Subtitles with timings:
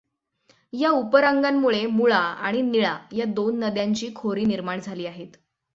[0.73, 5.37] ह्या उपरांगांमुळे मुळा आणि निळा ह्या दोन नद्यांची खोरी निर्माण झाली आहेत.